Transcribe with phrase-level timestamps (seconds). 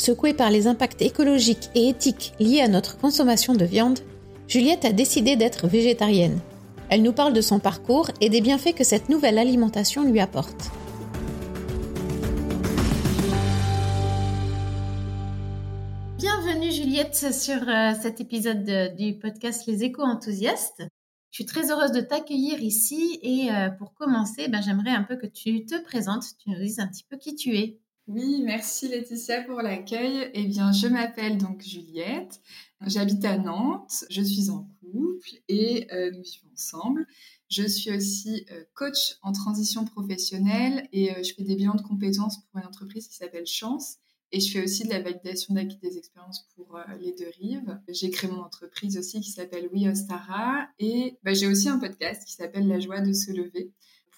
[0.00, 3.98] Secouée par les impacts écologiques et éthiques liés à notre consommation de viande,
[4.48, 6.40] Juliette a décidé d'être végétarienne.
[6.88, 10.70] Elle nous parle de son parcours et des bienfaits que cette nouvelle alimentation lui apporte.
[16.16, 20.82] Bienvenue Juliette sur euh, cet épisode du podcast Les éco-enthousiastes.
[21.30, 25.16] Je suis très heureuse de t'accueillir ici et euh, pour commencer, ben, j'aimerais un peu
[25.16, 27.78] que tu te présentes, tu nous dises un petit peu qui tu es.
[28.12, 30.32] Oui, merci Laetitia pour l'accueil.
[30.34, 32.40] Eh bien, je m'appelle donc Juliette.
[32.84, 34.04] J'habite à Nantes.
[34.10, 37.06] Je suis en couple et euh, nous vivons ensemble.
[37.48, 41.82] Je suis aussi euh, coach en transition professionnelle et euh, je fais des bilans de
[41.82, 43.98] compétences pour une entreprise qui s'appelle Chance.
[44.32, 47.78] Et je fais aussi de la validation d'acquis des expériences pour les deux rives.
[47.86, 50.66] J'ai créé mon entreprise aussi qui s'appelle We Ostara.
[50.80, 53.70] Et bah, j'ai aussi un podcast qui s'appelle La joie de se lever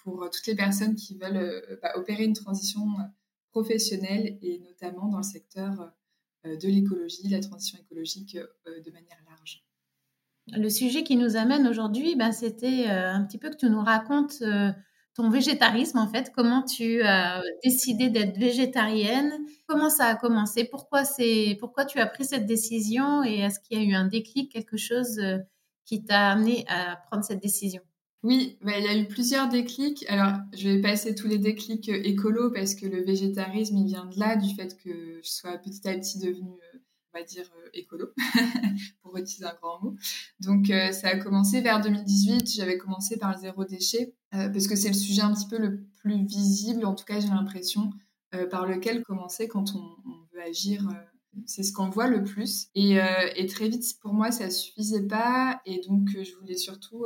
[0.03, 2.87] pour toutes les personnes qui veulent bah, opérer une transition
[3.53, 5.93] professionnels et notamment dans le secteur
[6.45, 9.63] euh, de l'écologie, la transition écologique euh, de manière large.
[10.47, 13.81] Le sujet qui nous amène aujourd'hui, ben, c'était euh, un petit peu que tu nous
[13.81, 14.43] racontes
[15.15, 19.31] ton végétarisme en fait, comment tu as décidé d'être végétarienne,
[19.67, 21.03] comment ça a commencé, pourquoi
[21.59, 23.23] pourquoi tu as pris cette décision?
[23.23, 25.21] Et est-ce qu'il y a eu un déclic, quelque chose
[25.85, 27.83] qui t'a amené à prendre cette décision?
[28.23, 30.05] Oui, bah, il y a eu plusieurs déclics.
[30.07, 34.05] Alors, je vais passer tous les déclics euh, écolo parce que le végétarisme, il vient
[34.05, 36.77] de là, du fait que je sois petit à petit devenue, euh,
[37.13, 38.07] on va dire, euh, écolo,
[39.01, 39.95] pour utiliser un grand mot.
[40.39, 42.49] Donc, ça a commencé vers 2018.
[42.49, 45.83] J'avais commencé par le zéro déchet parce que c'est le sujet un petit peu le
[45.99, 47.91] plus visible, en tout cas, j'ai l'impression,
[48.49, 49.95] par lequel commencer quand on,
[50.33, 50.87] veut agir
[51.45, 52.67] c'est ce qu'on voit le plus.
[52.73, 52.97] Et,
[53.47, 55.61] très vite, pour moi, ça suffisait pas.
[55.65, 57.05] Et donc, je voulais surtout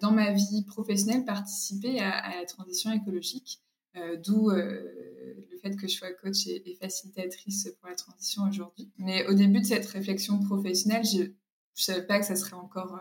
[0.00, 3.60] dans ma vie professionnelle participer à, la transition écologique,
[3.96, 8.90] euh, d'où euh, le fait que je sois coach et, facilitatrice pour la transition aujourd'hui.
[8.98, 11.32] Mais au début de cette réflexion professionnelle, je ne
[11.74, 12.98] savais pas que ça serait encore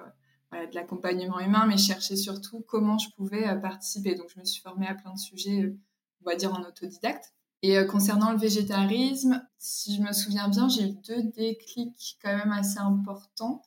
[0.51, 4.15] de l'accompagnement humain, mais je cherchais surtout comment je pouvais participer.
[4.15, 5.73] Donc je me suis formée à plein de sujets,
[6.21, 7.33] on va dire en autodidacte.
[7.63, 12.51] Et concernant le végétarisme, si je me souviens bien, j'ai eu deux déclics quand même
[12.51, 13.61] assez importants.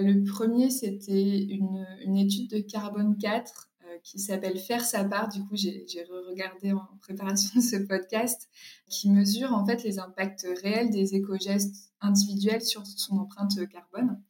[0.00, 5.28] Le premier, c'était une, étude de carbone 4 euh, qui s'appelle Faire sa part.
[5.28, 5.86] Du coup, j'ai
[6.28, 8.48] regardé en préparation de ce podcast,
[8.88, 14.22] qui mesure en fait les impacts réels des éco-gestes individuels sur son empreinte carbone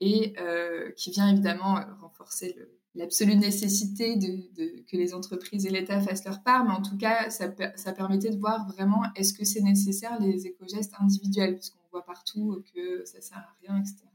[0.00, 2.56] et euh, qui vient évidemment renforcer
[2.94, 7.30] l'absolue nécessité de, que les entreprises et l'État fassent leur part, mais en tout cas,
[7.30, 11.88] ça, ça permettait de voir vraiment est-ce que c'est nécessaire les éco-gestes individuels, parce qu'on
[11.92, 14.08] voit partout que ça sert à rien, etc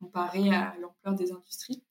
[0.00, 1.82] comparé à l'ampleur des industries.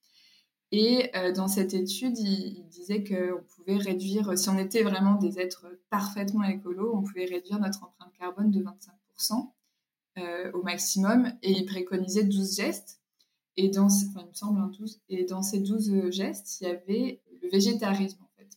[0.72, 5.40] Et euh, dans cette étude, il, disait qu'on pouvait réduire, si on était vraiment des
[5.40, 9.50] êtres parfaitement écolos, on pouvait réduire notre empreinte carbone de 25%
[10.18, 11.32] euh, au maximum.
[11.42, 13.00] Et il préconisait 12 gestes.
[13.58, 15.00] Et dans, il me semble, 12.
[15.10, 18.48] Et dans ces 12 gestes, il y avait le végétarisme, en fait.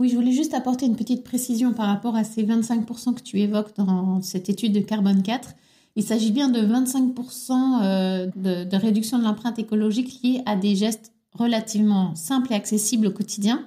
[0.00, 3.40] Oui, je voulais juste apporter une petite précision par rapport à ces 25% que tu
[3.40, 5.54] évoques dans cette étude de carbone 4.
[5.96, 11.12] Il s'agit bien de 25% euh, de, réduction de l'empreinte écologique liée à des gestes
[11.32, 13.64] relativement simples et accessibles au quotidien.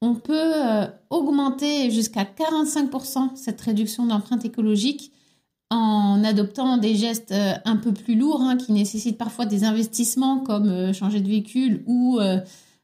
[0.00, 5.12] On peut euh, augmenter jusqu'à 45% cette réduction d'empreinte écologique
[5.70, 10.40] en adoptant des gestes euh, un peu plus lourds hein, qui nécessitent parfois des investissements
[10.40, 12.18] comme changer de véhicule ou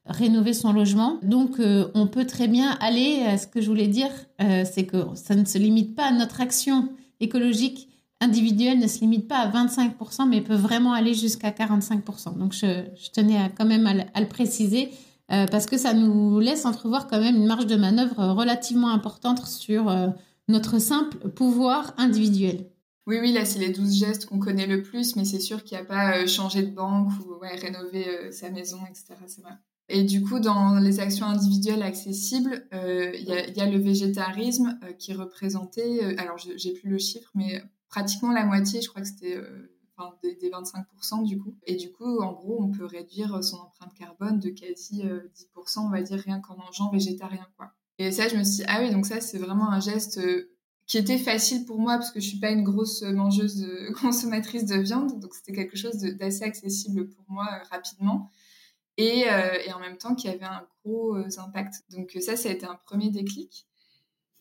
[0.06, 1.18] rénover son logement.
[1.22, 1.58] Donc
[1.94, 5.56] on peut très bien aller, ce que je voulais dire, c'est que ça ne se
[5.56, 7.88] limite pas à notre action écologique
[8.24, 12.36] individuel ne se limite pas à 25%, mais peut vraiment aller jusqu'à 45%.
[12.38, 14.90] Donc, je, tenais quand même à, le préciser
[15.32, 19.46] euh, parce que ça nous laisse entrevoir quand même une marge de manœuvre relativement importante
[19.46, 20.08] sur euh,
[20.48, 22.66] notre simple pouvoir individuel.
[23.06, 25.76] Oui, oui, là, c'est les 12 gestes qu'on connaît le plus, mais c'est sûr qu'il
[25.76, 29.14] n'y a pas euh, changer de banque ou rénover sa maison, etc.
[29.26, 29.42] C'est.
[29.90, 33.24] Et du coup, dans les actions individuelles accessibles, il
[33.56, 37.62] y, a le végétarisme qui représentait, alors j'ai plus le chiffre, mais
[37.94, 39.68] pratiquement la moitié, je crois que c'était euh,
[40.22, 41.54] des, 25% du coup.
[41.64, 45.22] Et du coup, en gros, on peut réduire son empreinte carbone de quasi 10%, euh,
[45.76, 47.46] on va dire, rien qu'en mangeant végétarien.
[47.56, 47.72] Quoi.
[47.98, 50.50] Et ça, je me suis dit, ah oui, donc ça, c'est vraiment un geste euh,
[50.86, 53.66] qui était facile pour moi parce que je suis pas une grosse mangeuse
[54.00, 58.30] consommatrice de viande, donc c'était quelque chose d'assez accessible pour moi rapidement
[58.96, 59.24] et,
[59.66, 61.82] et, en même temps qui avait un gros impact.
[61.90, 63.66] Donc ça, ça a été un premier déclic.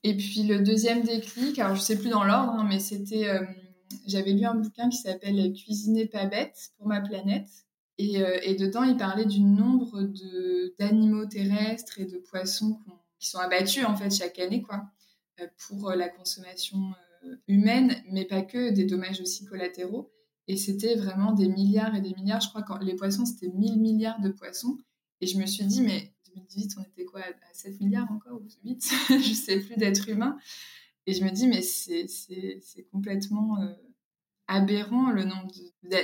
[0.04, 3.28] Et puis le deuxième déclic, alors je sais plus dans l'ordre, hein, mais c'était,
[4.06, 7.50] j'avais lu un bouquin qui s'appelle Cuisiner pas bête pour ma planète.
[7.98, 10.02] Et, et dedans, il parlait du nombre
[10.78, 12.80] d'animaux terrestres et de poissons
[13.20, 14.84] qui sont abattus en fait chaque année, quoi,
[15.68, 16.94] pour la consommation
[17.48, 20.12] humaine, mais pas que, des dommages aussi collatéraux.
[20.48, 22.42] Et c'était vraiment des milliards et des milliards.
[22.42, 24.78] Je crois que les poissons, c'était 1000 milliards de poissons.
[25.22, 28.48] Et je me suis dit, mais 2018, on était quoi à 7 milliards encore ou
[28.64, 30.38] 8 Je sais plus d'êtres humains.
[31.06, 33.74] Et je me dis, mais c'est complètement euh,
[34.48, 35.52] aberrant le nombre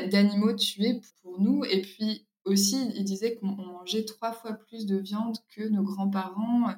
[0.10, 1.66] d'animaux tués pour nous.
[1.66, 6.70] Et puis aussi, il disait qu'on mangeait trois fois plus de viande que nos grands-parents.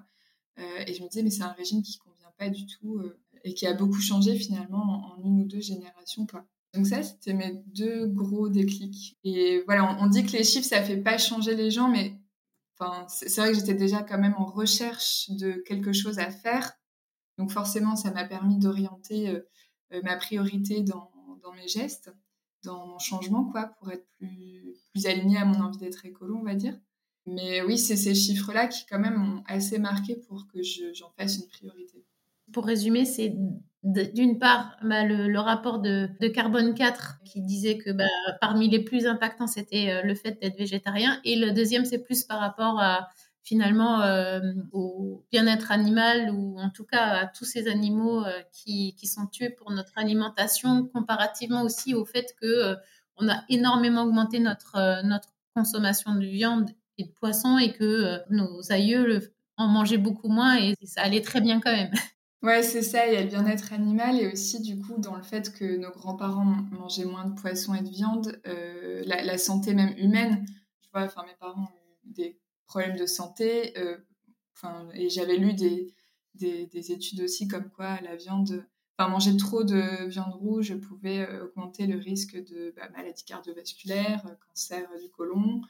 [0.57, 2.00] Euh, et je me disais, mais c'est un régime qui
[2.41, 6.25] pas du tout euh, et qui a beaucoup changé finalement en, une ou deux générations.
[6.25, 6.43] Quoi.
[6.73, 9.17] Donc ça, c'était mes deux gros déclics.
[9.23, 12.17] Et voilà, on, dit que les chiffres, ça fait pas changer les gens, mais
[13.07, 16.73] c'est vrai que j'étais déjà quand même en recherche de quelque chose à faire.
[17.38, 19.39] Donc forcément, ça m'a permis d'orienter euh,
[19.94, 21.11] euh, ma priorité dans,
[21.55, 22.11] mes gestes,
[22.63, 26.44] dans mon changement, quoi, pour être plus, plus alignée à mon envie d'être écolo, on
[26.44, 26.79] va dire.
[27.25, 30.59] Mais oui, c'est ces chiffres-là qui quand même m'ont assez marqué pour que
[30.94, 32.03] j'en fasse une priorité.
[32.53, 33.36] Pour résumer, c'est
[33.83, 38.03] d'une part bah, le, rapport de, carbone 4 qui disait que bah,
[38.39, 41.19] parmi les plus impactants, c'était euh, le fait d'être végétarien.
[41.24, 43.09] Et le deuxième, c'est plus par rapport à
[43.44, 44.39] finalement euh,
[44.71, 49.50] au bien-être animal ou en tout cas à tous ces animaux euh, qui, sont tués
[49.50, 52.75] pour notre alimentation, comparativement aussi au fait que
[53.18, 58.71] on a énormément augmenté notre, notre consommation de viande et de poisson et que nos
[58.71, 61.92] aïeux en mangeaient beaucoup moins et ça allait très bien quand même.
[62.43, 65.21] Ouais, c'est ça, il y a le bien-être animal et aussi du coup dans le
[65.21, 69.93] fait que nos grands-parents mangeaient moins de poissons et de viande, euh, la, santé même
[69.95, 70.43] humaine.
[70.81, 73.97] Je vois, enfin mes parents ont eu des problèmes de santé, euh,
[74.95, 75.93] et j'avais lu des,
[76.33, 78.65] des, études aussi comme quoi la viande,
[78.97, 84.23] enfin manger trop de viande rouge pouvait euh, augmenter le risque de bah, maladies cardiovasculaires,
[84.47, 85.61] cancer du côlon,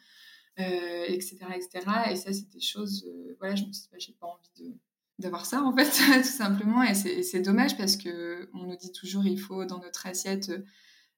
[0.56, 1.85] etc., etc.
[2.12, 3.06] Et ça c'est des choses,
[3.39, 4.77] voilà, je me suis dit, bah, j'ai pas envie de
[5.19, 5.90] d'avoir ça en fait
[6.22, 6.84] tout simplement.
[6.84, 10.52] Et c'est dommage parce que on nous dit toujours il faut dans notre assiette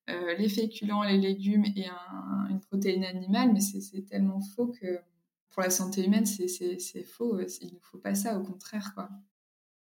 [0.09, 1.87] euh, les féculents les légumes et
[2.49, 3.53] une protéine animale.
[3.53, 4.99] Mais c'est tellement faux que
[5.49, 7.39] pour la santé humaine c'est faux.
[7.61, 9.09] Il ne faut pas ça au contraire quoi.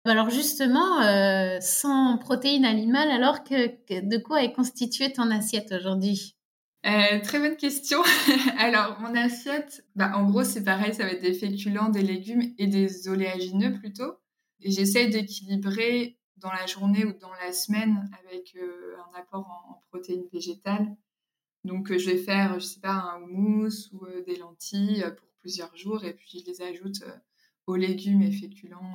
[0.05, 6.38] Alors justement euh, sans protéines animales alors que, de quoi est constituée ton assiette aujourd'hui?
[6.87, 8.01] Euh, très bonne question.
[8.59, 12.55] Alors, mon assiette, bah, en gros, c'est pareil, ça va être des féculents, des légumes
[12.59, 14.15] et des oléagineux plutôt.
[14.61, 19.83] Et j'essaie d'équilibrer dans la journée ou dans la semaine avec euh, un apport en,
[19.91, 20.97] protéines végétales.
[21.65, 25.77] Donc, euh, je vais faire, je sais pas, un houmous ou des lentilles pour plusieurs
[25.77, 27.03] jours et puis je les ajoute
[27.67, 28.95] aux légumes et féculents,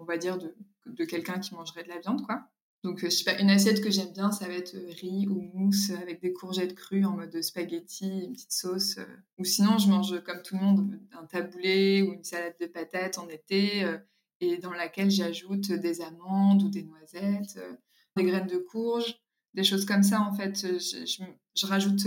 [0.00, 0.56] on va dire, de,
[0.86, 2.48] de quelqu'un qui mangerait de la viande, quoi.
[2.84, 5.26] Donc, euh, je sais pas, une assiette que j'aime bien, ça va être euh, riz
[5.26, 8.98] ou mousse avec des courgettes crues en mode spaghetti, une petite sauce.
[8.98, 9.06] Euh.
[9.38, 13.16] Ou sinon, je mange comme tout le monde un taboulé ou une salade de patates
[13.16, 13.90] en été
[14.40, 17.58] et dans laquelle j'ajoute des amandes ou des noisettes,
[18.16, 19.18] des graines de courge,
[19.54, 20.20] des choses comme ça.
[20.20, 22.06] En fait, je, rajoute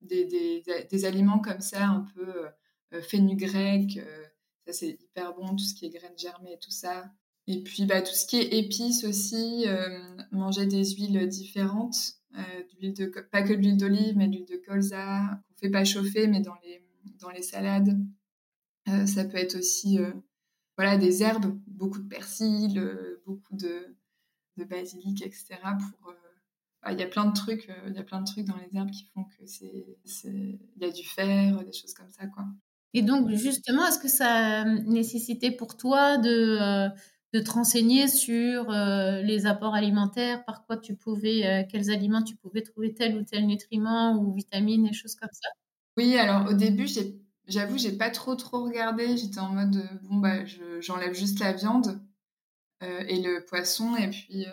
[0.00, 4.00] des, des, des, aliments comme ça, un peu fenugrec.
[4.66, 7.04] ça, c'est hyper bon, tout ce qui est graines germées et tout ça.
[7.46, 11.96] Et puis bah, tout ce qui est épices aussi, euh, manger des huiles différentes,
[12.36, 15.84] euh, de, pas que de l'huile d'olive, mais de l'huile de colza, qu'on fait pas
[15.84, 16.84] chauffer, mais dans les,
[17.20, 17.98] dans les salades.
[18.88, 19.98] Euh, ça peut être aussi
[20.76, 22.80] voilà, des herbes, beaucoup de persil,
[23.26, 23.96] beaucoup de,
[24.56, 25.56] basilic, etc.
[26.00, 26.14] Pour,
[26.90, 28.90] il y a plein de trucs, il y a plein de trucs dans les herbes
[28.90, 32.44] qui font que c'est, il y a du fer, des choses comme ça, quoi.
[32.94, 36.90] Et donc, justement, est-ce que ça nécessitait pour toi de,
[37.32, 42.22] de te renseigner sur euh, les apports alimentaires, par quoi tu pouvais, euh, quels aliments
[42.22, 45.48] tu pouvais trouver tel ou tel nutriment ou vitamines et choses comme ça?
[45.96, 46.86] Oui, alors au début,
[47.46, 49.16] j'avoue, j'ai pas trop trop regardé.
[49.16, 50.44] J'étais en mode euh, bon bah
[50.80, 52.00] j'enlève juste la viande
[52.82, 54.44] et le poisson et puis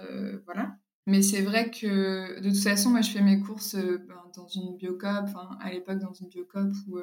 [0.46, 0.76] voilà.
[1.08, 4.76] Mais c'est vrai que de toute façon, moi je fais mes courses ben, dans une
[4.78, 7.00] biocop, à l'époque dans une biocop ou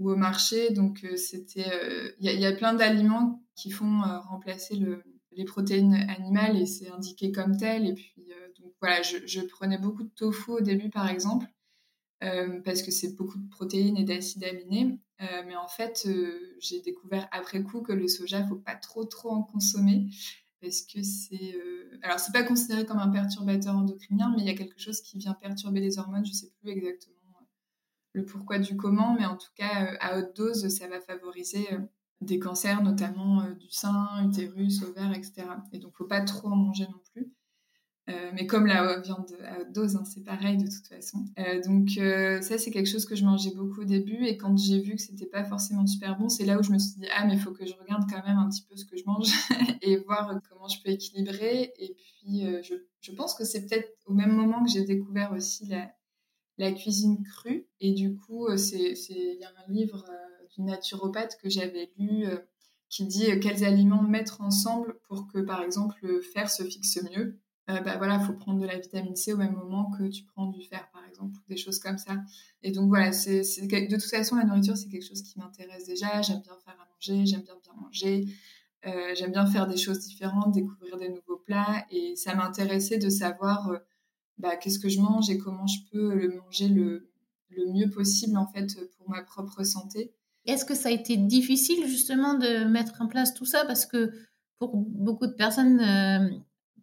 [0.00, 0.70] ou au marché.
[0.70, 1.70] Donc, c'était,
[2.18, 5.02] il y, a plein d'aliments qui font euh, remplacer le,
[5.32, 7.86] les protéines animales et c'est indiqué comme tel.
[7.86, 11.46] Et puis, euh, donc voilà, je, prenais beaucoup de tofu au début, par exemple,
[12.24, 14.98] euh, parce que c'est beaucoup de protéines et d'acides aminés.
[15.46, 16.08] mais en fait,
[16.58, 20.06] j'ai découvert après coup que le soja, faut pas trop trop en consommer.
[20.62, 21.54] parce que c'est
[22.02, 25.18] alors c'est pas considéré comme un perturbateur endocrinien, mais il y a quelque chose qui
[25.18, 26.24] vient perturber les hormones.
[26.24, 27.18] Je sais plus exactement
[28.14, 31.68] le pourquoi du comment, mais en tout cas à haute dose, ça va favoriser
[32.20, 35.46] des cancers, notamment du sein, utérus, ovaire, etc.
[35.72, 37.32] Et donc faut pas trop en manger non plus.
[38.10, 41.18] Euh, mais comme la viande à haute dose, hein, c'est pareil de toute façon.
[41.38, 44.24] Euh, donc euh, ça, c'est quelque chose que je mangeais beaucoup au début.
[44.24, 46.78] Et quand j'ai vu que c'était pas forcément super bon, c'est là où je me
[46.78, 48.84] suis dit ah mais il faut que je regarde quand même un petit peu ce
[48.84, 49.28] que je mange
[49.82, 51.72] et voir comment je peux équilibrer.
[51.78, 55.90] Et puis je, pense que c'est peut-être au même moment que j'ai découvert aussi la,
[56.58, 57.66] la, cuisine crue.
[57.80, 60.04] Et du coup, il y a un livre
[60.54, 62.26] d'une naturopathe que j'avais lu
[62.88, 67.38] qui dit quels aliments mettre ensemble pour que par exemple le fer se fixe mieux.
[67.70, 70.46] Euh, bah voilà, faut prendre de la vitamine C au même moment que tu prends
[70.46, 72.16] du fer, par exemple, ou des choses comme ça.
[72.62, 76.20] Et donc voilà, c'est, de toute façon, la nourriture, c'est quelque chose qui m'intéresse déjà.
[76.22, 78.26] J'aime bien faire à manger, j'aime bien bien manger,
[78.86, 81.86] euh, j'aime bien faire des choses différentes, découvrir des nouveaux plats.
[81.90, 83.78] Et ça m'intéressait de savoir euh,
[84.38, 87.12] bah, qu'est-ce que je mange et comment je peux le manger le,
[87.50, 88.66] le mieux possible, en fait,
[88.96, 90.12] pour ma propre santé.
[90.46, 93.64] Est-ce que ça a été difficile, justement, de mettre en place tout ça?
[93.66, 94.12] Parce que
[94.58, 95.80] pour beaucoup de personnes,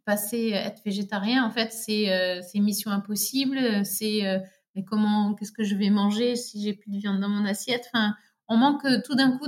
[0.08, 3.86] passer euh, être végétarien, en fait, c'est euh, mission impossible.
[3.86, 4.40] C'est euh,
[4.74, 7.90] mais comment, qu'est-ce que je vais manger si j'ai plus de viande dans mon assiette?
[7.94, 8.16] Enfin,
[8.48, 9.48] on manque tout d'un coup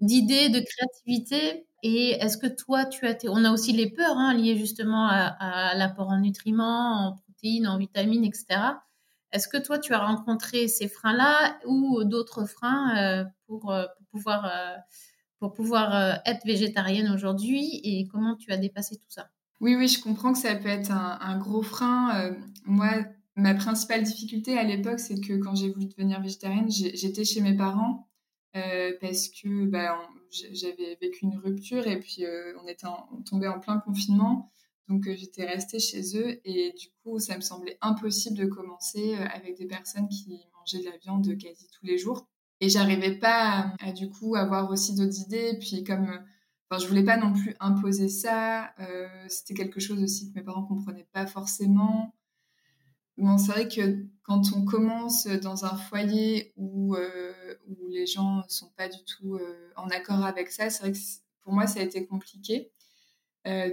[0.00, 1.66] d'idées, de créativité.
[1.82, 5.74] Et est-ce que toi, tu as, on a aussi les peurs hein, liées justement à,
[5.76, 8.46] l'apport en nutriments, en protéines, en vitamines, etc.
[9.34, 14.50] Est-ce que toi, tu as rencontré ces freins-là ou d'autres freins pour, pour, pouvoir,
[15.38, 19.28] pour pouvoir être végétarienne aujourd'hui et comment tu as dépassé tout ça?
[19.60, 22.20] Oui, oui, je comprends que ça peut être un, gros frein.
[22.20, 22.90] Euh, moi,
[23.36, 27.56] ma principale difficulté à l'époque, c'est que quand j'ai voulu devenir végétarienne, j'étais chez mes
[27.56, 28.06] parents
[28.56, 29.96] euh, parce que bah,
[30.52, 32.86] j'avais vécu une rupture et puis euh, on était
[33.24, 34.50] tombé en plein confinement.
[34.88, 39.56] Donc j'étais restée chez eux et du coup, ça me semblait impossible de commencer avec
[39.56, 42.26] des personnes qui mangeaient de la viande quasi tous les jours.
[42.60, 45.58] Et j'arrivais pas à, du coup avoir aussi d'autres idées.
[45.60, 46.20] Puis comme
[46.70, 48.72] Enfin, je voulais pas non plus imposer ça.
[48.80, 52.14] Euh, c'était quelque chose aussi que mes parents comprenaient pas forcément.
[53.16, 57.32] Bon, c'est vrai que quand on commence dans un foyer où, euh,
[57.68, 60.98] où les gens sont pas du tout euh, en accord avec ça, c'est vrai que
[61.42, 62.72] pour moi ça a été compliqué.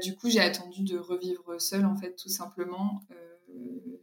[0.02, 3.02] Du coup, j'ai attendu de revivre seule en fait, tout simplement.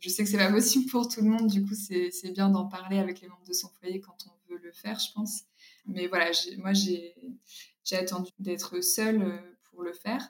[0.01, 1.49] je sais que c'est pas possible pour tout le monde.
[1.49, 4.61] Du coup, c'est bien d'en parler avec les membres de son foyer quand on veut
[4.63, 5.43] le faire, je pense.
[5.89, 7.15] Mais voilà, moi j'ai
[7.93, 9.39] attendu d'être seule euh,
[9.71, 10.29] pour le faire.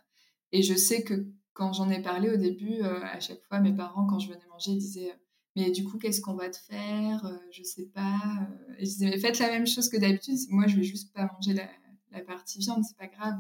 [0.53, 3.75] Et je sais que quand j'en ai parlé au début, euh, à chaque fois, mes
[3.75, 5.19] parents, quand je venais manger, disaient
[5.57, 8.49] Mais du coup, qu'est-ce qu'on va te faire euh, Je sais pas.
[8.79, 10.39] Et je disais Mais faites la même chose que d'habitude.
[10.51, 13.37] Moi, je vais juste pas manger la, partie viande, c'est pas grave.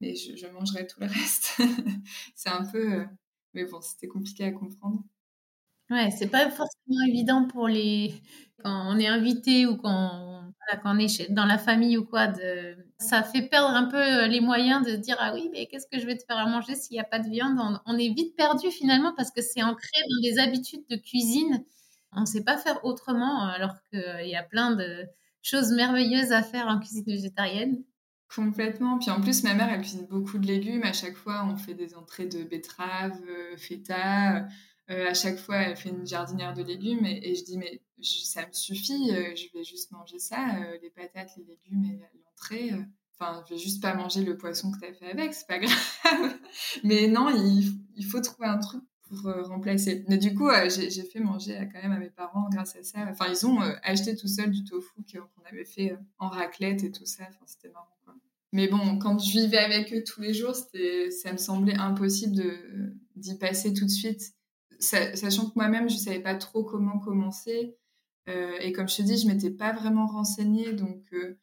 [0.00, 1.56] Mais je, mangerai tout le reste.
[2.34, 3.04] c'est un peu.
[3.54, 5.02] mais bon, c'était compliqué à comprendre.
[5.90, 8.14] Ouais, c'est pas forcément évident pour les.
[8.62, 10.36] Quand on est invité ou quand
[10.82, 14.26] quand on est dans la famille ou quoi, de, ça fait perdre un peu euh,
[14.26, 16.74] les moyens de dire ah oui, mais qu'est-ce que je vais te faire à manger
[16.74, 17.58] s'il n'y a pas de viande?
[17.86, 21.64] On, est vite perdu finalement parce que c'est ancré dans les habitudes de cuisine.
[22.12, 25.06] On ne sait pas faire autrement alors qu'il y a plein de
[25.42, 27.82] choses merveilleuses à faire en cuisine végétarienne.
[28.34, 28.98] Complètement.
[28.98, 30.82] Puis en plus, ma mère, elle cuisine beaucoup de légumes.
[30.82, 34.46] À chaque fois, on fait des entrées de betteraves, euh, feta.
[34.90, 38.46] Euh, à chaque fois, elle fait une jardinière de légumes et, je dis mais ça
[38.46, 40.38] me suffit, euh, je vais juste manger ça,
[40.80, 42.70] les patates, les légumes et l'entrée.
[43.18, 45.58] Enfin, je vais juste pas manger le poisson que tu as fait avec, c'est pas
[45.58, 46.38] grave.
[46.84, 50.04] mais non, il, faut trouver un truc pour remplacer.
[50.08, 53.06] Mais du coup, j'ai fait manger quand même à mes parents grâce à ça.
[53.10, 57.06] Enfin, ils ont acheté tout seul du tofu qu'on avait fait en raclette et tout
[57.06, 57.24] ça.
[57.28, 57.95] Enfin, c'était marrant.
[58.52, 62.42] Mais bon, quand je vivais avec eux tous les jours, ça me semblait impossible
[63.16, 64.36] d'y passer tout de suite
[64.80, 67.76] sachant que moi-même, je savais pas trop comment commencer.
[68.28, 70.72] Euh, et comme je te dis, je m'étais pas vraiment renseignée.
[70.72, 71.38] Donc, euh,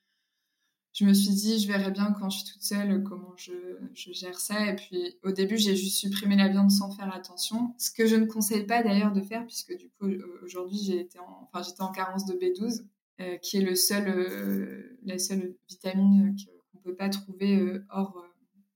[0.94, 3.52] je me suis dit, je verrai bien quand je suis toute seule comment je,
[3.94, 4.68] gère ça.
[4.68, 7.74] Et puis, au début, j'ai juste supprimé la viande sans faire attention.
[7.78, 10.08] Ce que je ne conseille pas d'ailleurs de faire, puisque du coup,
[10.44, 12.86] aujourd'hui, j'étais en, enfin, en carence de B12,
[13.22, 16.53] euh, qui est le seul, la seule vitamine qu'on ne
[16.84, 18.26] peut pas trouver hors,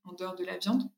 [0.03, 0.89] en dehors de la viande.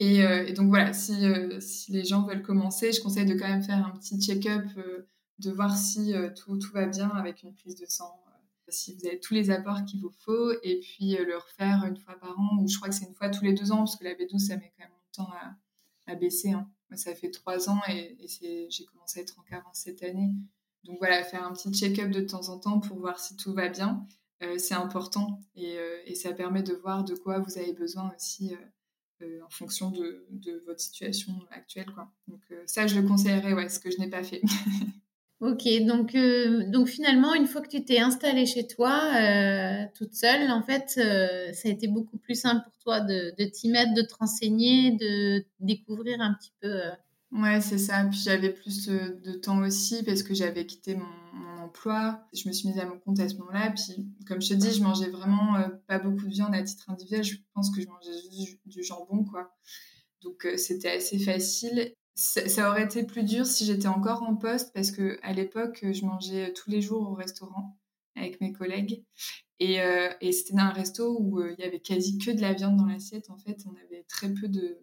[0.00, 1.58] Euh, et, donc voilà, si, euh,
[1.88, 5.08] les gens veulent commencer, je conseille de quand même faire un petit check-up, euh,
[5.38, 8.20] de voir si tout, tout, va bien avec une prise de sang,
[8.68, 12.18] si vous avez tous les apports qu'il vous faut, et puis le refaire une fois
[12.18, 14.04] par an, ou je crois que c'est une fois tous les deux ans, parce que
[14.04, 16.50] la B12, ça met quand même longtemps à, à baisser.
[16.50, 16.68] Hein.
[16.90, 18.16] Moi, ça fait trois ans et
[18.68, 20.32] j'ai commencé à être en carence cette année.
[20.84, 23.68] Donc voilà, faire un petit check-up de temps en temps pour voir si tout va
[23.68, 24.06] bien,
[24.58, 25.76] c'est important et,
[26.06, 28.54] et, ça permet de voir de quoi vous avez besoin aussi
[29.22, 31.86] en fonction de, de, votre situation actuelle.
[31.92, 32.08] Quoi.
[32.28, 34.42] Donc ça, je le conseillerais, ouais, ce que je n'ai pas fait.
[35.40, 36.16] Ok, donc,
[36.72, 39.12] donc finalement, une fois que tu t'es installée chez toi,
[39.94, 43.68] toute seule, en fait, ça a été beaucoup plus simple pour toi de, de t'y
[43.68, 46.80] mettre, de te renseigner, de découvrir un petit peu.
[47.30, 48.04] Ouais, c'est ça.
[48.04, 51.04] Puis j'avais plus de temps aussi parce que j'avais quitté mon,
[51.58, 52.26] emploi.
[52.32, 53.70] Je me suis mise à mon compte à ce moment-là.
[53.72, 56.88] Puis, comme je te dis, je mangeais vraiment euh, pas beaucoup de viande à titre
[56.88, 57.22] individuel.
[57.22, 59.54] Je pense que je mangeais juste du, jambon, quoi.
[60.22, 61.92] Donc, euh, c'était assez facile.
[62.14, 66.04] Ça, aurait été plus dur si j'étais encore en poste parce que à l'époque, je
[66.04, 67.78] mangeais tous les jours au restaurant
[68.16, 69.04] avec mes collègues.
[69.60, 72.76] Et, euh, et c'était un resto où il y avait quasi que de la viande
[72.76, 73.30] dans l'assiette.
[73.30, 74.80] En fait, on avait très peu de,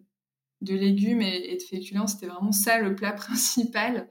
[0.60, 2.06] de légumes et, de féculents.
[2.06, 4.10] C'était vraiment ça le plat principal.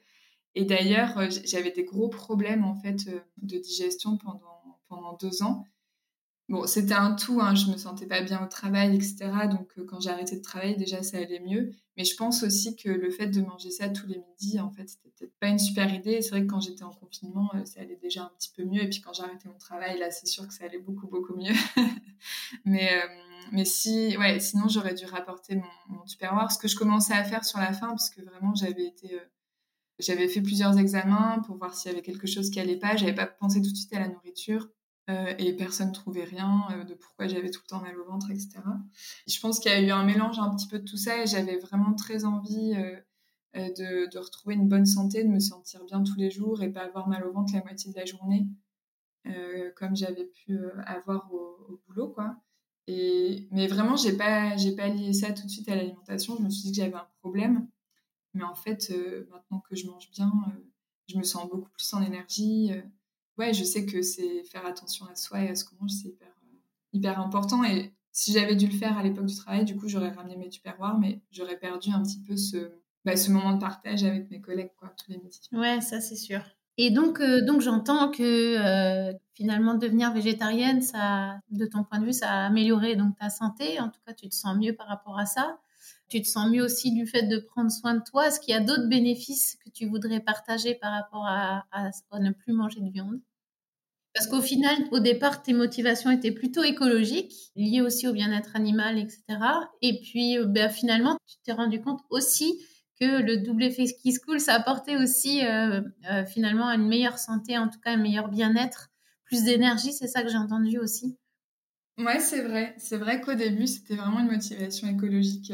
[0.56, 5.44] Et d'ailleurs, euh, j'avais des gros problèmes en fait euh, de digestion pendant, pendant deux
[5.44, 5.66] ans.
[6.48, 9.32] Bon, c'était un tout, hein, je me sentais pas bien au travail, etc.
[9.50, 11.72] Donc euh, quand j'ai arrêté de travailler, déjà ça allait mieux.
[11.98, 14.88] Mais je pense aussi que le fait de manger ça tous les midis, en fait,
[14.88, 16.22] c'était peut-être pas une super idée.
[16.22, 18.84] C'est vrai que quand j'étais en confinement, ça allait déjà un petit peu mieux.
[18.84, 21.36] Et puis quand j'ai arrêté mon travail, là, c'est sûr que ça allait beaucoup, beaucoup
[21.36, 21.54] mieux.
[22.66, 22.92] mais,
[23.52, 27.24] mais si, ouais, sinon j'aurais dû rapporter mon, mon tupperware, ce que je commençais à
[27.24, 29.20] faire sur la fin, parce que vraiment j'avais été
[30.00, 32.96] j'avais fait plusieurs examens pour voir s'il y avait quelque chose qui allait pas.
[32.96, 34.70] J'avais pas pensé tout de suite à la nourriture
[35.10, 38.32] euh, et personne trouvait rien euh, de pourquoi j'avais tout le temps mal au ventre,
[38.32, 38.60] etc.
[39.28, 41.28] Je pense qu'il y a eu un mélange un petit peu de tout ça et
[41.28, 43.00] j'avais vraiment très envie euh,
[43.56, 46.82] de, de, retrouver une bonne santé, de me sentir bien tous les jours et pas
[46.82, 48.48] avoir mal au ventre la moitié de la journée,
[49.78, 52.36] comme j'avais pu avoir au, au, boulot, quoi.
[52.88, 56.36] Mais vraiment, j'ai pas, pas lié ça tout de suite à l'alimentation.
[56.38, 57.68] Je me suis dit que j'avais un problème.
[58.34, 60.60] Mais en fait, euh, maintenant que je mange bien, euh,
[61.08, 62.72] je me sens beaucoup plus en énergie.
[62.74, 62.82] Euh.
[63.38, 66.10] ouais, je sais que c'est faire attention à soi et à ce qu'on mange, c'est
[66.10, 66.28] hyper,
[66.92, 67.64] hyper important.
[67.64, 70.50] Et si j'avais dû le faire à l'époque du travail, du coup, j'aurais ramené mes
[70.50, 72.72] tupperwares, mais j'aurais perdu un petit peu ce,
[73.06, 75.50] bah, moment de partage avec mes collègues, tous les midis.
[75.54, 76.42] Ouais, ça, c'est sûr.
[76.78, 82.30] Et donc, donc j'entends que finalement devenir végétarienne, ça, de ton point de vue, ça
[82.30, 83.80] a amélioré donc ta santé.
[83.80, 85.60] En tout cas, tu te sens mieux par rapport à ça.
[86.08, 88.28] Tu te sens mieux aussi du fait de prendre soin de toi.
[88.28, 91.66] Est-ce qu'il y a d'autres bénéfices que tu voudrais partager par rapport à,
[92.20, 93.20] ne plus manger de viande?
[94.14, 98.98] Parce qu'au final, au départ, tes motivations étaient plutôt écologiques, liées aussi au bien-être animal,
[98.98, 99.24] etc.
[99.82, 102.62] Et puis, euh, ben, finalement, tu t'es rendu compte aussi
[103.00, 107.58] que le double effet ski school, ça apportait aussi euh, euh, finalement une meilleure santé,
[107.58, 108.90] en tout cas un meilleur bien-être,
[109.26, 111.18] plus d'énergie, c'est ça que j'ai entendu aussi.
[111.98, 112.76] Ouais, c'est vrai.
[112.78, 115.52] C'est vrai qu'au début, c'était vraiment une motivation écologique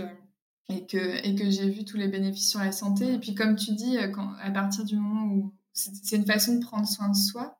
[0.71, 3.13] et que, et que j'ai vu tous les bénéfices sur la santé.
[3.13, 6.65] Et puis, comme tu dis, euh, à partir du moment où c'est une façon de
[6.65, 7.59] prendre soin de soi,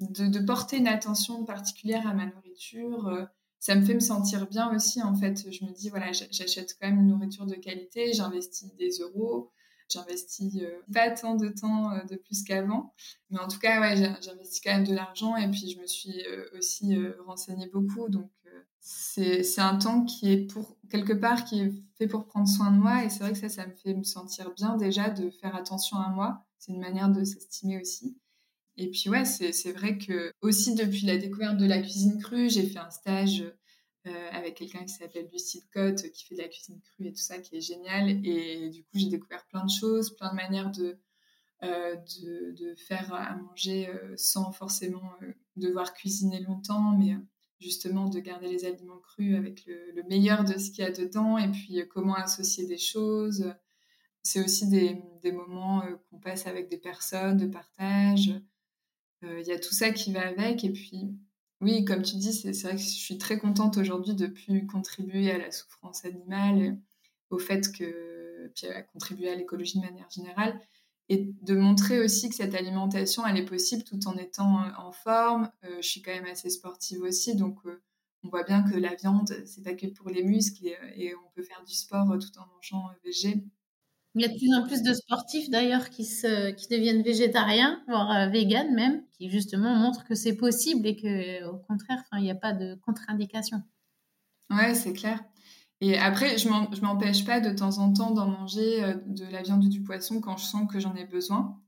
[0.00, 3.24] de, de, porter une attention particulière à ma nourriture, euh,
[3.62, 5.00] ça me fait me sentir bien aussi.
[5.02, 8.90] En fait, je me dis, voilà, j'achète quand même une nourriture de qualité, j'investis des
[8.98, 9.52] euros,
[9.88, 12.92] j'investis euh, pas tant de temps de plus qu'avant.
[13.30, 16.24] Mais en tout cas, ouais, j'investis quand même de l'argent et puis je me suis
[16.58, 18.08] aussi renseignée beaucoup.
[18.08, 18.32] Donc,
[18.80, 22.78] c'est un temps qui est pour quelque part qui est fait pour prendre soin de
[22.78, 25.54] moi et c'est vrai que ça ça me fait me sentir bien déjà de faire
[25.54, 28.16] attention à moi c'est une manière de s'estimer aussi
[28.76, 32.66] et puis ouais c'est vrai que aussi depuis la découverte de la cuisine crue j'ai
[32.66, 33.44] fait un stage
[34.06, 37.20] euh, avec quelqu'un qui s'appelle Lucille Cotte qui fait de la cuisine crue et tout
[37.20, 40.70] ça qui est génial et du coup j'ai découvert plein de choses plein de manières
[40.70, 40.98] de
[41.64, 45.12] euh, de, faire à manger euh, sans forcément
[45.54, 47.16] devoir cuisiner longtemps mais
[47.62, 51.38] justement de garder les aliments crus avec le, meilleur de ce qu'il y a dedans
[51.38, 53.54] et puis comment associer des choses.
[54.22, 58.32] C'est aussi des, moments euh, qu'on passe avec des personnes, de partage.
[59.24, 60.64] Euh, il y a tout ça qui va avec.
[60.64, 61.08] Et puis,
[61.60, 65.30] oui, comme tu dis, c'est vrai que je suis très contente aujourd'hui de plus contribuer
[65.30, 66.78] à la souffrance animale,
[67.30, 70.60] au fait que, puis à contribuer à l'écologie de manière générale
[71.08, 74.92] et de montrer aussi que cette alimentation, elle est possible tout en étant euh, en
[74.92, 75.50] forme.
[75.64, 77.58] Euh, je suis quand même assez sportive aussi, donc
[78.24, 81.42] on voit bien que la viande, c'est pas que pour les muscles et, on peut
[81.42, 83.44] faire du sport tout en mangeant végé.
[84.14, 87.82] Il y a de plus en plus de sportifs d'ailleurs qui, se, qui deviennent végétariens,
[87.88, 92.30] voire véganes même, qui justement montrent que c'est possible et que au contraire, il n'y
[92.30, 93.62] a pas de contre-indication.
[94.50, 95.18] Ouais, c'est clair.
[95.80, 96.48] Et après, je
[96.80, 100.20] m'empêche pas de temps en temps d'en manger euh, de la viande ou du poisson
[100.20, 101.60] quand je sens que j'en ai besoin.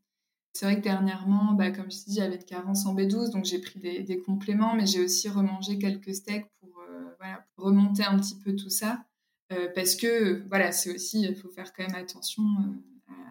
[0.53, 3.45] C'est vrai que dernièrement, bah, comme je te dis, j'avais une carence en B12, donc
[3.45, 8.17] j'ai pris des, compléments, mais j'ai aussi remangé quelques steaks pour, euh, voilà, remonter un
[8.17, 9.05] petit peu tout ça.
[9.55, 12.43] Euh, parce que, voilà, c'est aussi, il faut faire quand même attention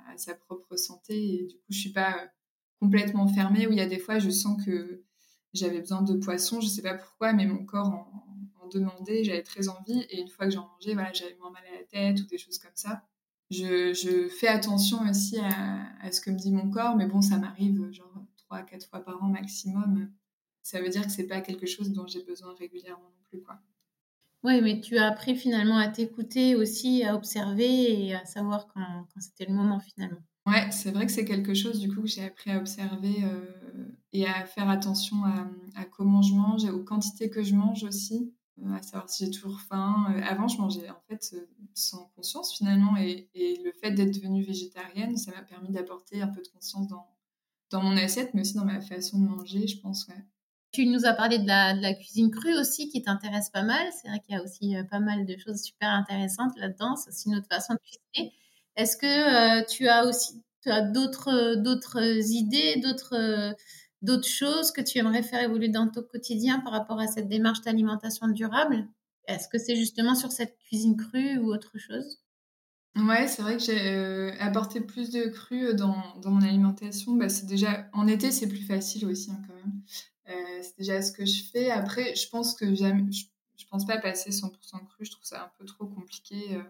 [0.08, 1.36] à, sa propre santé.
[1.36, 2.16] Et du coup, je suis pas
[2.80, 5.04] complètement fermée, où il y a des fois, je sens que
[5.54, 8.30] j'avais besoin de poisson, je sais pas pourquoi, mais mon corps en,
[8.72, 10.04] demander, j'avais très envie.
[10.10, 12.40] Et une fois que j'en mangeais, voilà, j'avais moins mal à la tête ou des
[12.40, 13.04] choses comme ça.
[13.52, 17.38] Je, fais attention aussi à, à, ce que me dit mon corps, mais bon, ça
[17.38, 20.10] m'arrive genre trois, quatre fois par an maximum.
[20.64, 23.60] Ça veut dire que c'est pas quelque chose dont j'ai besoin régulièrement non plus, quoi.
[24.44, 29.06] Oui, mais tu as appris finalement à t'écouter aussi, à observer et à savoir quand,
[29.20, 30.22] c'était le moment finalement.
[30.46, 33.88] Ouais, c'est vrai que c'est quelque chose du coup que j'ai appris à observer euh,
[34.12, 35.24] et à faire attention
[35.76, 39.26] à, comment je mange et aux quantités que je mange aussi, euh, à savoir si
[39.26, 40.08] j'ai toujours faim.
[40.14, 41.34] Euh, avant, je mangeais en fait
[41.74, 43.30] sans conscience finalement et,
[43.64, 47.96] le fait d'être devenue végétarienne, ça m'a permis d'apporter un peu de conscience dans, mon
[47.96, 50.08] assiette, mais aussi dans ma façon de manger, je pense.
[50.74, 53.88] Tu nous as parlé de la, cuisine crue aussi qui t'intéresse pas mal.
[53.92, 56.96] C'est vrai qu'il y a aussi pas mal de choses super intéressantes là-dedans.
[56.96, 58.34] C'est aussi une autre façon de cuisiner.
[58.76, 62.82] Est-ce que euh, tu as aussi as d'autres idées,
[64.02, 67.62] d'autres choses que tu aimerais faire évoluer dans ton quotidien par rapport à cette démarche
[67.62, 68.88] d'alimentation durable?
[69.28, 72.20] Est-ce que c'est justement sur cette cuisine crue ou autre chose?
[72.96, 77.14] Ouais, c'est vrai que j'ai euh, apporté plus de cru dans, dans mon alimentation.
[77.14, 79.82] Bah, c'est déjà en été, c'est plus facile aussi hein, quand même.
[80.30, 81.70] Euh, c'est déjà ce que je fais.
[81.70, 83.26] Après, je pense que jamais, je,
[83.58, 84.52] je pense pas passer 100%
[84.86, 85.06] cru.
[85.06, 86.56] Je trouve ça un peu trop compliqué.
[86.56, 86.64] Euh,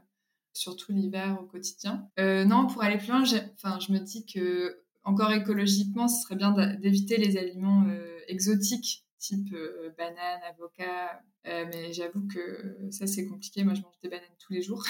[0.56, 2.08] surtout l'hiver au quotidien.
[2.20, 3.24] Euh, non, pour aller plus loin,
[3.56, 7.86] enfin, je me dis que encore écologiquement, ce serait bien d'éviter les aliments
[8.28, 11.22] exotiques type euh, banane, avocat.
[11.46, 13.64] Mais j'avoue que ça c'est compliqué.
[13.64, 14.86] Moi, je mange des bananes tous les jours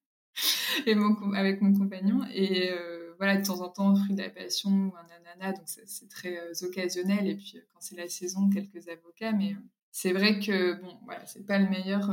[0.86, 2.24] et mon, avec mon compagnon.
[3.18, 5.58] Voilà, de temps en temps, fruit de la passion ou un ananas.
[5.58, 7.26] Donc c'est très occasionnel.
[7.26, 9.32] Et puis quand c'est la saison, quelques avocats.
[9.32, 9.56] Mais
[9.90, 12.10] c'est vrai que bon, voilà, c'est pas le meilleur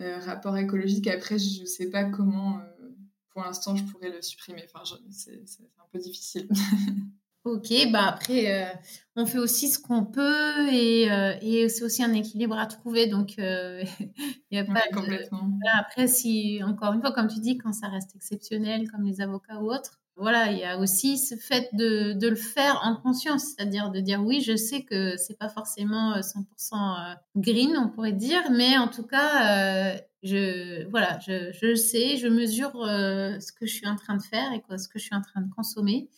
[0.00, 1.08] euh, rapport écologique.
[1.08, 2.88] Après, je sais pas comment, euh,
[3.30, 4.64] pour l'instant, je pourrais le supprimer.
[4.72, 5.42] Enfin, c'est
[5.78, 6.48] un peu difficile.
[7.44, 8.74] Ok, bah après, euh,
[9.16, 13.06] on fait aussi ce qu'on peut et, euh, et c'est aussi un équilibre à trouver.
[13.06, 13.86] Donc, il
[14.50, 15.50] y a pas ouais, complètement.
[15.78, 19.60] après, si, encore une fois, comme tu dis, quand ça reste exceptionnel, comme les avocats
[19.60, 23.44] ou autres, voilà, il y a aussi ce fait de, de le faire en conscience,
[23.56, 27.88] c'est-à-dire de dire oui, je sais que c'est pas forcément 100% euh, euh, green, on
[27.88, 33.38] pourrait dire, mais en tout cas, euh, je voilà, je, je sais, je mesure euh,
[33.38, 35.22] ce que je suis en train de faire et quoi, ce que je suis en
[35.22, 36.08] train de consommer,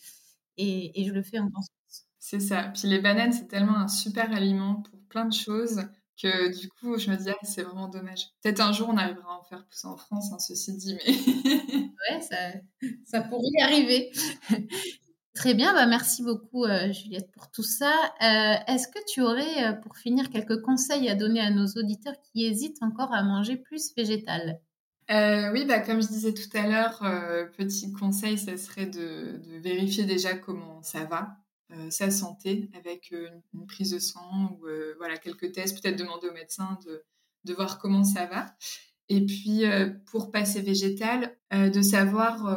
[0.61, 1.71] et, et je le fais en conscience.
[2.19, 2.71] C'est ça.
[2.75, 5.83] Puis les bananes, c'est tellement un super aliment pour plein de choses
[6.23, 8.27] que du coup, je me disais, ah, c'est vraiment dommage.
[8.43, 11.13] Peut-être un jour, on arrivera à en faire pousser en France, hein, ceci dit, mais.
[12.11, 12.37] ouais, ça,
[13.07, 14.13] ça pourrait y arriver.
[15.35, 17.93] Très bien, bah merci beaucoup euh, Juliette pour tout ça.
[18.23, 22.15] Euh, Est-ce que tu aurais, euh, pour finir, quelques conseils à donner à nos auditeurs
[22.33, 24.61] qui hésitent encore à manger plus végétal?
[25.11, 29.41] Euh, oui, bah, comme je disais tout à l'heure, euh, petit conseil, ça serait de,
[29.59, 31.37] vérifier déjà comment ça va,
[31.73, 34.67] euh, sa santé, avec une, prise de sang ou
[34.99, 36.79] voilà quelques tests, peut-être demander au médecin
[37.45, 38.55] de, voir comment ça va.
[39.09, 39.65] Et puis,
[40.07, 42.57] pour passer végétal, de savoir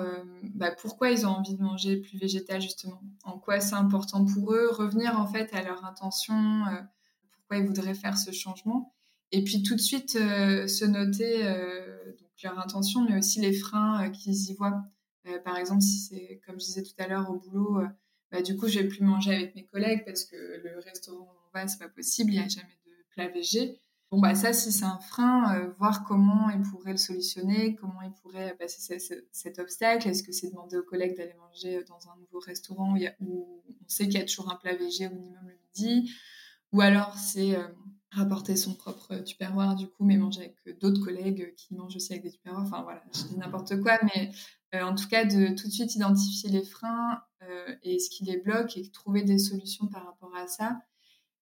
[0.53, 3.01] bah, pourquoi ils ont envie de manger plus végétal, justement.
[3.23, 4.69] En quoi c'est important pour eux.
[4.69, 6.61] Revenir, en fait, à leur intention,
[7.31, 8.93] pourquoi ils voudraient faire ce changement.
[9.31, 11.43] Et puis, tout de suite, se noter
[12.43, 14.83] leur intention, mais aussi les freins qu'ils y voient.
[15.43, 17.81] par exemple, si c'est, comme je disais tout à l'heure, au boulot,
[18.31, 21.37] bah, du coup, je vais plus manger avec mes collègues parce que le restaurant où
[21.47, 23.79] on va, c'est pas possible, il n'y a jamais de plat végé.
[24.13, 27.99] Bon, bah ça, si c'est un frein, euh, voir comment il pourrait le solutionner, comment
[28.03, 28.99] il pourrait passer
[29.31, 30.07] cet obstacle.
[30.07, 33.15] Est-ce que c'est demander aux collègues d'aller manger dans un nouveau restaurant où, y a,
[33.21, 36.11] où on sait qu'il y a toujours un plat végé au minimum le midi?
[36.73, 37.67] Ou alors c'est euh,
[38.13, 42.23] rapporter son propre tupperware du coup, mais manger avec d'autres collègues qui mangent aussi avec
[42.23, 42.63] des tupperwares.
[42.63, 44.31] Enfin voilà, je dis n'importe quoi, mais
[44.75, 48.25] euh, en tout cas de tout de suite identifier les freins euh, et ce qui
[48.25, 50.79] les bloque et trouver des solutions par rapport à ça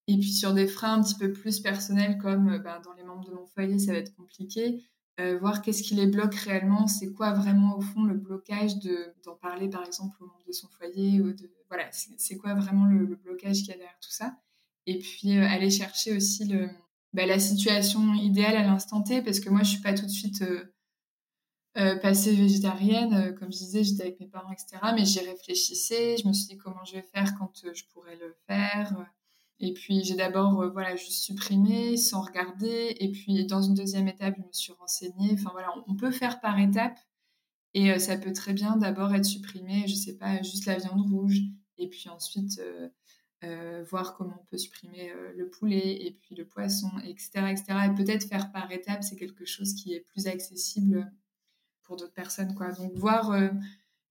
[0.07, 3.03] et puis sur des freins un petit peu plus personnels, comme euh, bah, dans les
[3.03, 4.83] membres de mon foyer, ça va être compliqué.
[5.19, 9.13] Euh, voir qu'est-ce qui les bloque réellement, c'est quoi vraiment au fond le blocage de
[9.25, 12.85] d'en parler par exemple aux membres de son foyer ou de voilà, c'est quoi vraiment
[12.85, 14.35] le, le blocage qu'il y a derrière tout ça.
[14.87, 16.69] Et puis euh, aller chercher aussi le
[17.13, 20.11] bah, la situation idéale à l'instant T, parce que moi je suis pas tout de
[20.11, 20.63] suite euh,
[21.77, 24.77] euh, passée végétarienne, comme je disais, j'étais avec mes parents, etc.
[24.95, 28.35] Mais j'y réfléchissais, je me suis dit comment je vais faire quand je pourrais le
[28.47, 28.95] faire?
[29.59, 32.95] Et puis j'ai d'abord voilà juste supprimé sans regarder.
[32.99, 35.31] Et puis dans une deuxième étape, je me suis renseignée.
[35.33, 36.99] Enfin voilà, on, peut faire par étapes.
[37.73, 41.39] Et ça peut très bien d'abord être supprimé, je sais pas, juste la viande rouge.
[41.77, 42.59] Et puis ensuite
[43.43, 47.29] euh voir comment on peut supprimer le poulet et puis le poisson, etc.
[47.49, 47.63] etc.
[47.85, 51.11] Et peut-être faire par étapes, c'est quelque chose qui est plus accessible
[51.83, 52.53] pour d'autres personnes.
[52.53, 52.71] Quoi.
[52.71, 53.31] Donc voir,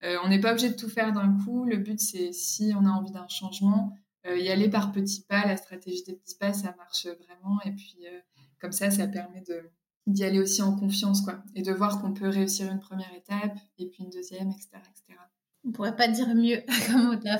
[0.02, 1.64] on n'est pas obligé de tout faire d'un coup.
[1.64, 5.46] Le but c'est si on a envie d'un changement, euh, y aller par petits pas,
[5.46, 7.58] la stratégie des petits pas, ça marche vraiment.
[7.64, 8.20] Et puis, euh,
[8.60, 9.62] comme ça, ça permet de
[10.06, 13.56] d'y aller aussi en confiance, quoi, et de voir qu'on peut réussir une première étape,
[13.78, 15.20] et puis une deuxième, etc., etc.
[15.64, 17.38] On pourrait pas dire mieux comme mot de la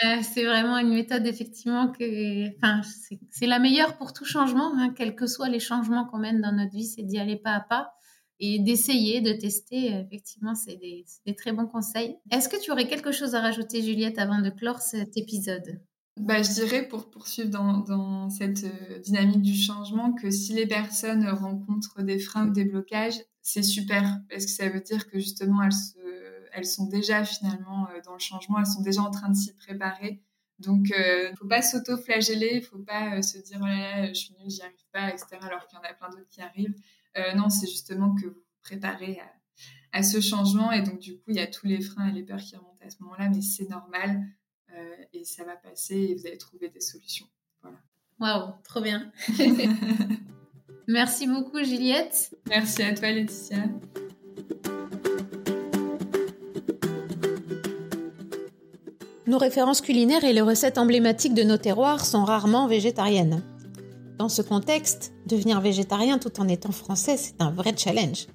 [0.00, 0.22] fin.
[0.22, 2.80] c'est vraiment une méthode effectivement que, enfin,
[3.30, 6.52] c'est la meilleure pour tout changement, hein, quels que soient les changements qu'on mène dans
[6.52, 7.92] notre vie, c'est d'y aller pas à pas
[8.38, 9.94] et d'essayer, de tester.
[9.94, 12.16] Effectivement, c'est des, des, très bons conseils.
[12.30, 15.80] Est-ce que tu aurais quelque chose à rajouter, Juliette, avant de clore cet épisode?
[16.18, 20.66] Bah, je dirais pour poursuivre dans, dans cette euh, dynamique du changement que si les
[20.66, 25.18] personnes rencontrent des freins ou des blocages, c'est super parce que ça veut dire que
[25.18, 25.98] justement elles, se,
[26.56, 29.54] elles sont déjà finalement euh, dans le changement, elles sont déjà en train de s'y
[29.54, 30.22] préparer.
[30.58, 34.14] Donc, il euh, faut pas s'auto-flageller, il faut pas se dire oh là là, je
[34.14, 35.26] suis nulle, j'y arrive pas, etc.
[35.42, 36.74] Alors qu'il y en a plein d'autres qui arrivent.
[37.36, 41.30] non, c'est justement que vous vous préparez à, à, ce changement et donc du coup,
[41.30, 43.42] il y a tous les freins et les peurs qui remontent à ce moment-là, mais
[43.42, 44.24] c'est normal.
[44.76, 47.26] Euh, et ça va passer et vous allez trouver des solutions.
[47.62, 47.78] Voilà.
[48.20, 49.10] Waouh, trop bien.
[50.88, 52.36] Merci beaucoup Juliette.
[52.46, 53.64] Merci à toi Laetitia.
[59.26, 63.42] Nos références culinaires et les recettes emblématiques de nos terroirs sont rarement végétariennes.
[64.18, 68.28] Dans ce contexte, devenir végétarien tout en étant français, c'est un vrai challenge.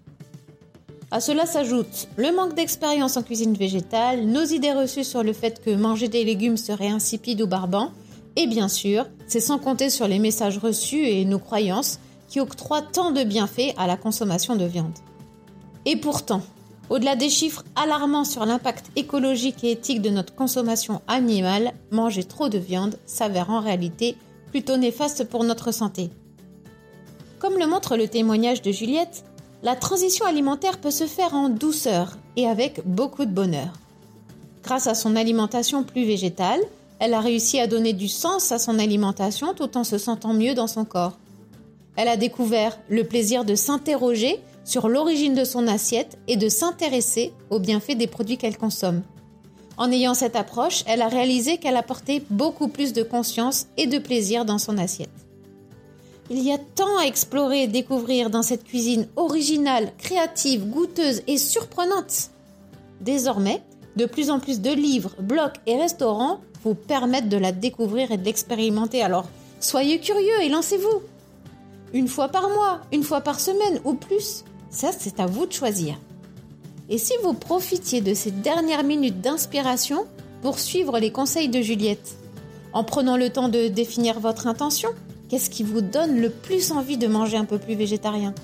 [1.10, 5.62] À cela s'ajoute le manque d'expérience en cuisine végétale, nos idées reçues sur le fait
[5.63, 7.91] que manger des légumes serait insipide ou barbant,
[8.36, 12.82] et bien sûr, c'est sans compter sur les messages reçus et nos croyances qui octroient
[12.82, 14.97] tant de bienfaits à la consommation de viande.
[15.86, 16.41] Et pourtant,
[16.91, 22.49] au-delà des chiffres alarmants sur l'impact écologique et éthique de notre consommation animale, manger trop
[22.49, 24.17] de viande s'avère en réalité
[24.49, 26.10] plutôt néfaste pour notre santé.
[27.39, 29.23] Comme le montre le témoignage de Juliette,
[29.63, 33.71] la transition alimentaire peut se faire en douceur et avec beaucoup de bonheur.
[34.62, 36.60] Grâce à son alimentation plus végétale,
[36.99, 40.56] elle a réussi à donner du sens à son alimentation tout en se sentant mieux
[40.56, 41.17] dans son corps.
[41.95, 47.34] Elle a découvert le plaisir de s'interroger sur l'origine de son assiette et de s'intéresser
[47.50, 49.02] aux bienfaits des produits qu'elle consomme.
[49.78, 53.97] En ayant cette approche, elle a réalisé qu'elle apportait beaucoup plus de conscience et de
[53.97, 55.10] plaisir dans son assiette.
[56.30, 61.38] Il y a tant à explorer et découvrir dans cette cuisine originale, créative, goûteuse et
[61.38, 62.30] surprenante.
[63.02, 63.62] Désormais,
[63.95, 68.17] de plus en plus de livres, blogs et restaurants vous permettent de la découvrir et
[68.17, 69.02] de l'expérimenter.
[69.02, 69.26] Alors,
[69.60, 71.02] soyez curieux et lancez-vous.
[71.93, 75.53] Une fois par mois, une fois par semaine ou plus, ça c'est à vous de
[75.53, 75.99] choisir.
[76.89, 80.05] Et si vous profitiez de ces dernières minutes d'inspiration
[80.41, 82.17] pour suivre les conseils de Juliette,
[82.73, 84.89] en prenant le temps de définir votre intention,
[85.31, 88.36] Qu'est-ce qui vous donne le plus envie de manger un peu plus végétarien?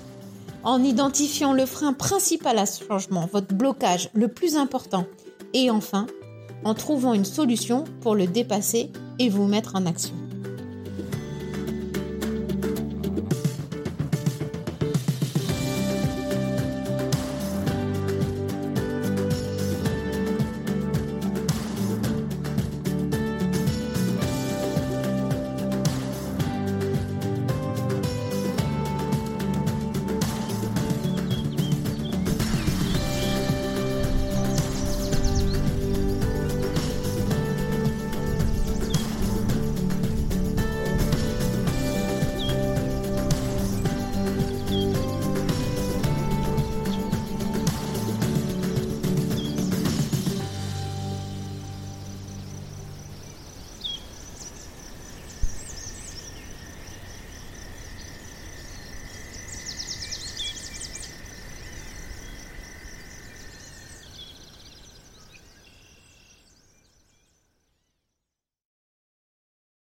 [0.64, 5.04] En identifiant le frein principal à ce changement, votre blocage le plus important.
[5.52, 6.06] Et enfin,
[6.64, 10.14] en trouvant une solution pour le dépasser et vous mettre en action.